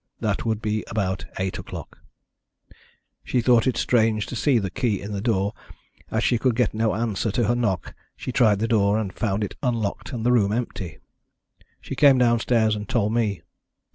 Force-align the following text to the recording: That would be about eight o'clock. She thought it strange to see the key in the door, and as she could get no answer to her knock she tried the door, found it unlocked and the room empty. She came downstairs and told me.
That 0.19 0.45
would 0.45 0.63
be 0.63 0.83
about 0.87 1.25
eight 1.37 1.59
o'clock. 1.59 1.99
She 3.23 3.39
thought 3.39 3.67
it 3.67 3.77
strange 3.77 4.25
to 4.25 4.35
see 4.35 4.57
the 4.57 4.71
key 4.71 4.99
in 4.99 5.11
the 5.11 5.21
door, 5.21 5.53
and 6.09 6.17
as 6.17 6.23
she 6.23 6.39
could 6.39 6.55
get 6.55 6.73
no 6.73 6.95
answer 6.95 7.29
to 7.29 7.43
her 7.45 7.53
knock 7.55 7.93
she 8.15 8.31
tried 8.31 8.57
the 8.57 8.67
door, 8.67 9.07
found 9.13 9.43
it 9.43 9.53
unlocked 9.61 10.11
and 10.11 10.25
the 10.25 10.31
room 10.31 10.51
empty. 10.53 10.97
She 11.81 11.93
came 11.95 12.17
downstairs 12.17 12.75
and 12.75 12.89
told 12.89 13.13
me. 13.13 13.43